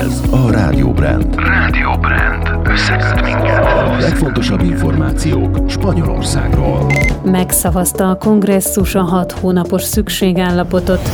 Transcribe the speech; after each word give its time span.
Ez 0.00 0.20
a 0.30 0.50
Rádió 0.50 0.90
Brand. 0.92 1.34
Rádió 1.36 1.90
Brand. 2.00 2.68
Összeköt 2.68 3.22
minket. 3.22 3.64
A 3.64 3.96
legfontosabb 4.00 4.62
információk 4.62 5.58
Spanyolországról. 5.70 6.86
Megszavazta 7.24 8.10
a 8.10 8.16
kongresszus 8.16 8.94
a 8.94 9.02
hat 9.02 9.32
hónapos 9.32 9.82
szükségállapotot. 9.82 11.08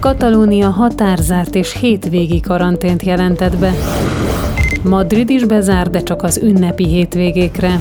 Katalónia 0.00 0.68
határzárt 0.68 1.54
és 1.54 1.76
hétvégi 1.80 2.40
karantént 2.40 3.02
jelentett 3.02 3.56
be. 3.56 3.72
Madrid 4.82 5.30
is 5.30 5.44
bezár, 5.44 5.90
de 5.90 6.02
csak 6.02 6.22
az 6.22 6.40
ünnepi 6.42 6.86
hétvégékre. 6.86 7.80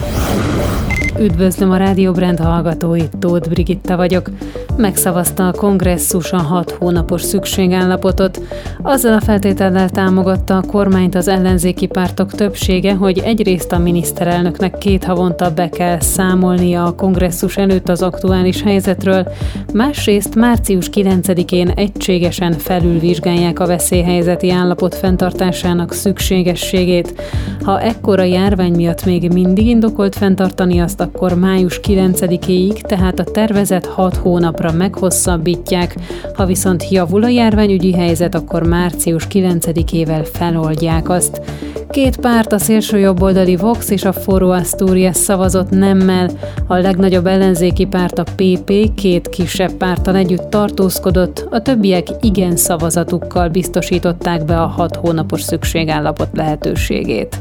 Üdvözlöm 1.20 1.72
a 1.72 1.78
Rádió 1.78 2.12
Brand 2.12 2.40
hallgatóit, 2.40 3.18
Tóth 3.20 3.50
Brigitta 3.50 3.96
vagyok 3.96 4.30
megszavazta 4.78 5.48
a 5.48 5.52
kongresszus 5.52 6.32
a 6.32 6.38
hat 6.38 6.72
hónapos 6.72 7.22
szükségállapotot. 7.22 8.42
Azzal 8.82 9.14
a 9.14 9.22
feltétellel 9.22 9.90
támogatta 9.90 10.58
a 10.58 10.62
kormányt 10.62 11.16
az 11.16 11.28
ellenzéki 11.28 11.86
pártok 11.86 12.32
többsége, 12.32 12.94
hogy 12.94 13.18
egyrészt 13.18 13.72
a 13.72 13.78
miniszterelnöknek 13.78 14.78
két 14.78 15.04
havonta 15.04 15.54
be 15.54 15.70
kell 15.70 16.00
számolnia 16.00 16.84
a 16.84 16.96
kongresszus 16.96 17.58
előtt 17.58 17.90
az 17.90 18.02
aktuális 18.02 18.62
helyzetről, 18.62 19.28
másrészt 19.74 20.36
március 20.36 20.90
9-én 20.94 21.70
egységesen 21.70 22.52
felülvizsgálják 22.52 23.60
a 23.60 23.68
veszélyhelyzeti 23.68 24.52
állapot 24.52 24.96
fenntartásának 24.96 25.94
szükségességét. 25.94 27.22
Ha 27.62 27.82
ekkora 27.82 28.24
járvány 28.24 28.74
miatt 28.74 29.06
még 29.06 29.32
mindig 29.34 29.68
indokolt 29.68 30.16
fenntartani 30.16 30.80
azt, 30.80 31.02
akkor 31.02 31.34
május 31.34 31.80
9-éig, 31.84 32.82
tehát 32.82 33.20
a 33.20 33.24
tervezett 33.24 33.86
hat 33.86 34.16
hónapra 34.16 34.67
hónapra 34.68 34.72
meghosszabbítják, 34.78 35.96
ha 36.34 36.46
viszont 36.46 36.90
javul 36.90 37.24
a 37.24 37.28
járványügyi 37.28 37.94
helyzet, 37.94 38.36
akkor 38.36 38.64
március 38.64 39.28
9-ével 39.30 40.28
feloldják 40.34 41.10
azt. 41.10 41.42
Két 41.90 42.18
párt, 42.18 42.52
a 42.52 42.58
szélső 42.58 42.98
jobboldali 42.98 43.56
Vox 43.56 43.90
és 43.90 44.06
a 44.06 44.14
Foró 44.14 44.52
Asturias 44.52 45.16
szavazott 45.16 45.70
nemmel, 45.70 46.30
a 46.68 46.76
legnagyobb 46.78 47.28
ellenzéki 47.28 47.86
párt 47.86 48.20
a 48.20 48.24
PP 48.24 48.94
két 48.96 49.30
kisebb 49.30 49.72
pártal 49.72 50.16
együtt 50.16 50.50
tartózkodott, 50.50 51.48
a 51.50 51.62
többiek 51.62 52.08
igen 52.22 52.56
szavazatukkal 52.56 53.50
biztosították 53.50 54.46
be 54.46 54.62
a 54.62 54.68
hat 54.68 54.96
hónapos 54.96 55.42
szükségállapot 55.42 56.30
lehetőségét. 56.34 57.40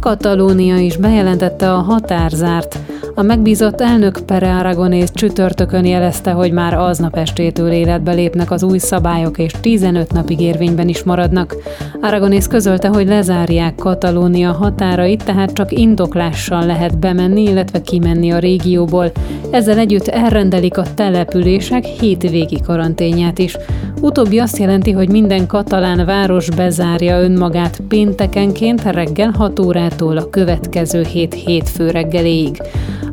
Katalónia 0.00 0.78
is 0.78 0.96
bejelentette 0.96 1.72
a 1.72 1.78
határzárt, 1.78 2.78
a 3.20 3.22
megbízott 3.22 3.80
elnök 3.80 4.20
Pere 4.26 4.54
Aragonész 4.54 5.10
csütörtökön 5.14 5.84
jelezte, 5.84 6.30
hogy 6.30 6.52
már 6.52 6.74
aznap 6.74 7.16
estétől 7.16 7.70
életbe 7.70 8.12
lépnek 8.12 8.50
az 8.50 8.62
új 8.62 8.78
szabályok, 8.78 9.38
és 9.38 9.52
15 9.60 10.12
napig 10.12 10.40
érvényben 10.40 10.88
is 10.88 11.02
maradnak. 11.02 11.56
Aragonész 12.00 12.46
közölte, 12.46 12.88
hogy 12.88 13.06
lezárják 13.06 13.74
Katalónia 13.74 14.52
határait, 14.52 15.24
tehát 15.24 15.52
csak 15.52 15.72
indoklással 15.72 16.66
lehet 16.66 16.98
bemenni, 16.98 17.42
illetve 17.42 17.80
kimenni 17.80 18.30
a 18.30 18.38
régióból. 18.38 19.12
Ezzel 19.50 19.78
együtt 19.78 20.08
elrendelik 20.08 20.78
a 20.78 20.94
települések 20.94 21.84
hétvégi 21.84 22.60
karanténját 22.66 23.38
is. 23.38 23.56
Utóbbi 24.00 24.38
azt 24.38 24.58
jelenti, 24.58 24.90
hogy 24.90 25.08
minden 25.08 25.46
katalán 25.46 26.06
város 26.06 26.50
bezárja 26.50 27.20
önmagát 27.20 27.80
péntekenként 27.88 28.82
reggel 28.82 29.30
6 29.30 29.58
órától 29.58 30.16
a 30.16 30.30
következő 30.30 31.02
hét 31.02 31.34
hétfő 31.34 31.90
reggeléig. 31.90 32.62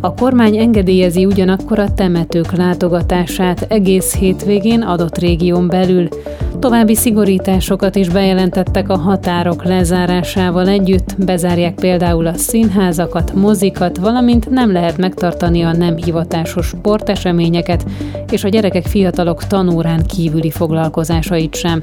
A 0.02 0.14
kormány 0.14 0.58
engedélyezi 0.58 1.26
ugyanakkor 1.26 1.80
a 1.80 1.94
temetők 1.94 2.52
látogatását 2.52 3.66
egész 3.70 4.16
hétvégén 4.16 4.82
adott 4.82 5.18
régión 5.18 5.68
belül. 5.68 6.08
További 6.60 6.96
szigorításokat 6.96 7.96
is 7.96 8.10
bejelentettek 8.10 8.90
a 8.90 8.98
határok 8.98 9.64
lezárásával 9.64 10.68
együtt, 10.68 11.16
bezárják 11.26 11.74
például 11.74 12.28
a 12.28 12.34
színházakat, 12.34 13.34
mozikat, 13.34 13.98
valamint 13.98 14.50
nem 14.50 14.72
lehet 14.72 14.98
megtartani 14.98 15.62
a 15.62 15.74
nem 15.74 15.96
hivatásos 15.96 16.66
sporteseményeket 16.66 17.86
és 18.32 18.44
a 18.44 18.50
gyerekek 18.50 18.86
fiatalok 18.86 19.44
tanórán 19.44 20.04
kívüli 20.06 20.52
foglalkozásait 20.52 21.56
sem. 21.56 21.82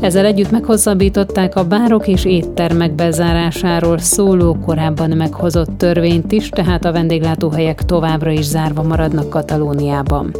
Ezzel 0.00 0.24
együtt 0.24 0.50
meghosszabbították 0.50 1.56
a 1.56 1.64
bárok 1.64 2.08
és 2.08 2.24
éttermek 2.24 2.92
bezárásáról 2.94 3.98
szóló 3.98 4.58
korábban 4.64 5.10
meghozott 5.10 5.78
törvényt 5.78 6.32
is, 6.32 6.48
tehát 6.48 6.84
a 6.84 6.92
vendéglátóhelyek 6.92 7.82
továbbra 7.82 8.30
is 8.30 8.44
zárva 8.44 8.82
maradnak 8.82 9.30
Katalóniában. 9.30 10.32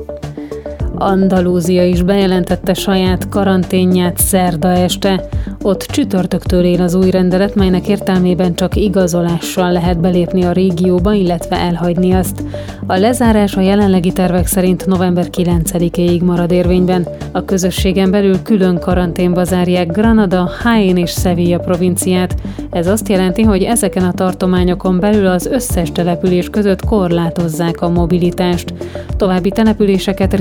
Andalúzia 1.02 1.86
is 1.86 2.02
bejelentette 2.02 2.74
saját 2.74 3.28
karanténját 3.28 4.18
szerda 4.18 4.68
este. 4.68 5.28
Ott 5.62 5.82
csütörtöktől 5.82 6.64
él 6.64 6.82
az 6.82 6.94
új 6.94 7.10
rendelet, 7.10 7.54
melynek 7.54 7.88
értelmében 7.88 8.54
csak 8.54 8.76
igazolással 8.76 9.72
lehet 9.72 10.00
belépni 10.00 10.44
a 10.44 10.52
régióba, 10.52 11.12
illetve 11.12 11.56
elhagyni 11.56 12.12
azt. 12.12 12.42
A 12.86 12.96
lezárás 12.96 13.56
a 13.56 13.60
jelenlegi 13.60 14.12
tervek 14.12 14.46
szerint 14.46 14.86
november 14.86 15.26
9-ig 15.36 16.24
marad 16.24 16.50
érvényben. 16.50 17.06
A 17.32 17.44
közösségen 17.44 18.10
belül 18.10 18.42
külön 18.42 18.78
karanténba 18.78 19.44
zárják 19.44 19.92
Granada, 19.92 20.50
Jaén 20.64 20.96
és 20.96 21.10
Sevilla 21.10 21.58
provinciát. 21.58 22.34
Ez 22.70 22.86
azt 22.86 23.08
jelenti, 23.08 23.42
hogy 23.42 23.62
ezeken 23.62 24.04
a 24.04 24.12
tartományokon 24.12 25.00
belül 25.00 25.26
az 25.26 25.46
összes 25.46 25.92
település 25.92 26.48
között 26.50 26.84
korlátozzák 26.84 27.80
a 27.80 27.88
mobilitást. 27.88 28.74
További 29.16 29.50
településeket, 29.50 30.36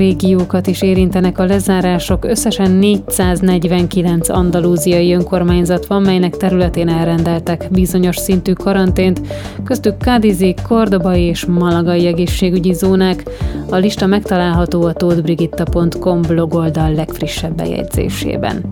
régiókat 0.50 0.66
is 0.66 0.82
érintenek 0.82 1.38
a 1.38 1.44
lezárások, 1.44 2.24
összesen 2.24 2.70
449 2.70 4.28
andalúziai 4.28 5.12
önkormányzat 5.12 5.86
van, 5.86 6.02
melynek 6.02 6.36
területén 6.36 6.88
elrendeltek 6.88 7.68
bizonyos 7.70 8.16
szintű 8.16 8.52
karantént, 8.52 9.20
köztük 9.64 9.98
Kádizi, 9.98 10.54
Kordobai 10.68 11.22
és 11.22 11.44
Malagai 11.44 12.06
egészségügyi 12.06 12.72
zónák. 12.72 13.22
A 13.68 13.76
lista 13.76 14.06
megtalálható 14.06 14.82
a 14.82 14.92
tóthbrigitta.com 14.92 16.22
blogoldal 16.22 16.92
legfrissebb 16.92 17.54
bejegyzésében. 17.54 18.70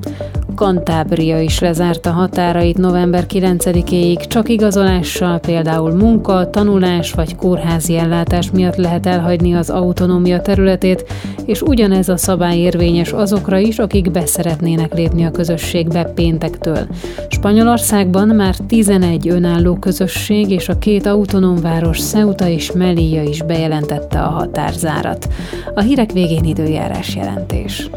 Kantábria 0.59 1.41
is 1.41 1.59
lezárta 1.59 2.11
határait 2.11 2.79
november 2.79 3.25
9-éig, 3.29 4.27
csak 4.27 4.49
igazolással, 4.49 5.39
például 5.39 5.93
munka, 5.93 6.51
tanulás 6.51 7.13
vagy 7.13 7.37
kórházi 7.37 7.97
ellátás 7.97 8.51
miatt 8.51 8.77
lehet 8.77 9.07
elhagyni 9.07 9.55
az 9.55 9.71
autonómia 9.71 10.41
területét, 10.41 11.05
és 11.45 11.63
ugyanez 11.63 12.09
a 12.09 12.17
szabály 12.17 12.59
érvényes 12.59 13.13
azokra 13.13 13.59
is, 13.59 13.79
akik 13.79 14.11
beszeretnének 14.11 14.95
lépni 14.95 15.25
a 15.25 15.31
közösségbe 15.31 16.05
péntektől. 16.05 16.87
Spanyolországban 17.29 18.29
már 18.29 18.57
11 18.57 19.29
önálló 19.29 19.75
közösség 19.75 20.51
és 20.51 20.69
a 20.69 20.79
két 20.79 21.07
autonóm 21.07 21.57
város 21.57 22.03
Ceuta 22.03 22.49
és 22.49 22.73
Melilla 22.73 23.23
is 23.23 23.43
bejelentette 23.43 24.21
a 24.21 24.29
határzárat. 24.29 25.29
A 25.75 25.81
hírek 25.81 26.13
végén 26.13 26.45
időjárás 26.45 27.17
jelentés. 27.17 27.91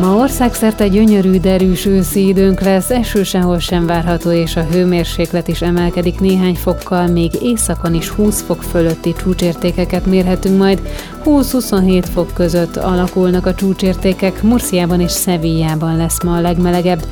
Ma 0.00 0.14
országszerte 0.14 0.88
gyönyörű, 0.88 1.38
derűs 1.38 1.86
őszi 1.86 2.26
időnk 2.26 2.60
lesz, 2.60 2.90
eső 2.90 3.22
sehol 3.22 3.58
sem 3.58 3.86
várható, 3.86 4.30
és 4.30 4.56
a 4.56 4.64
hőmérséklet 4.64 5.48
is 5.48 5.62
emelkedik 5.62 6.20
néhány 6.20 6.54
fokkal, 6.54 7.06
még 7.06 7.30
éjszakon 7.42 7.94
is 7.94 8.08
20 8.08 8.42
fok 8.42 8.62
fölötti 8.62 9.14
csúcsértékeket 9.18 10.06
mérhetünk 10.06 10.58
majd. 10.58 10.80
20-27 11.24 12.04
fok 12.12 12.34
között 12.34 12.76
alakulnak 12.76 13.46
a 13.46 13.54
csúcsértékek, 13.54 14.42
Murciában 14.42 15.00
és 15.00 15.10
Szevillában 15.10 15.96
lesz 15.96 16.22
ma 16.22 16.36
a 16.36 16.40
legmelegebb. 16.40 17.04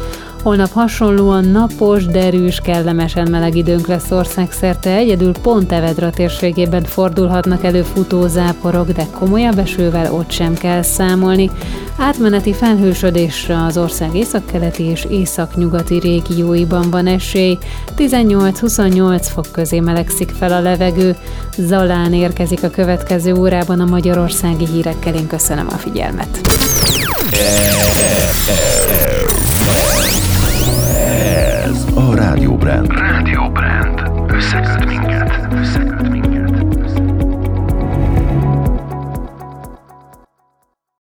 Holnap 0.45 0.73
hasonlóan 0.73 1.45
napos, 1.45 2.07
derűs, 2.07 2.61
kellemesen 2.61 3.31
meleg 3.31 3.57
időnk 3.57 3.87
lesz 3.87 4.11
országszerte, 4.11 4.91
egyedül 4.91 5.33
pont 5.43 5.73
Evedra 5.73 6.11
térségében 6.11 6.83
fordulhatnak 6.83 7.65
elő 7.65 7.83
futózáporok, 7.83 8.91
de 8.91 9.07
komolyabb 9.19 9.59
esővel 9.59 10.13
ott 10.13 10.31
sem 10.31 10.55
kell 10.55 10.83
számolni. 10.83 11.51
Átmeneti 11.99 12.53
felhősödésre 12.53 13.65
az 13.65 13.79
ország 13.79 14.15
északkeleti 14.15 14.83
és 14.83 15.07
északnyugati 15.11 15.99
régióiban 15.99 16.91
van 16.91 17.07
esély, 17.07 17.59
18-28 17.97 19.27
fok 19.33 19.47
közé 19.53 19.81
melegszik 19.81 20.31
fel 20.31 20.53
a 20.53 20.61
levegő. 20.61 21.17
Zalán 21.57 22.13
érkezik 22.13 22.63
a 22.63 22.71
következő 22.71 23.35
órában 23.35 23.81
a 23.81 23.85
magyarországi 23.85 24.67
hírekkel, 24.67 25.15
én 25.15 25.27
köszönöm 25.27 25.67
a 25.71 25.77
figyelmet. 25.77 26.41
Horas 31.65 32.34